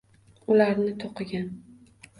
Ularni 0.55 0.95
to’qigan 1.05 1.49